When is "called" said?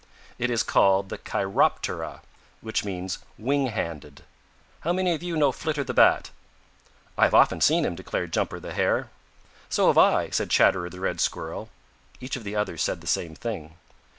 0.63-1.09